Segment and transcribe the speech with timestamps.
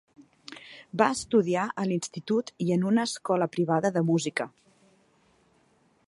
[1.01, 4.51] Va estudiar a l'institut i en una escola privada de música.